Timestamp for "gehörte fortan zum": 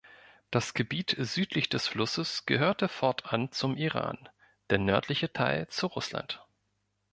2.47-3.77